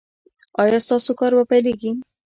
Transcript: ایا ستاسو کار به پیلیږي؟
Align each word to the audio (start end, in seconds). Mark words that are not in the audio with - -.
ایا 0.61 0.79
ستاسو 0.85 1.11
کار 1.19 1.31
به 1.37 1.43
پیلیږي؟ 1.51 1.91